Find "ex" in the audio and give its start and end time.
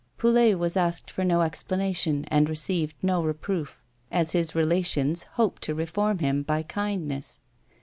1.41-1.61